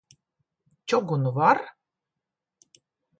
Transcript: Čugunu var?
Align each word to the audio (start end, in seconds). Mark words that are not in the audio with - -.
Čugunu 0.87 1.35
var? 1.35 1.57